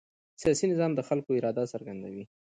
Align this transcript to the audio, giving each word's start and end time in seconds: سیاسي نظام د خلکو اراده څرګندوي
سیاسي 0.41 0.65
نظام 0.71 0.91
د 0.95 1.01
خلکو 1.09 1.29
اراده 1.39 1.63
څرګندوي 1.73 2.23